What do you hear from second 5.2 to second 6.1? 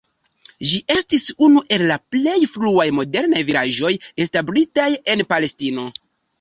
Palestino.